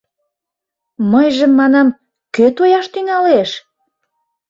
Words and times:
Мыйжым, 1.11 1.51
манам, 1.59 1.87
кӧ 2.35 2.45
тояш 2.55 2.85
тӱҥалеш? 2.93 3.49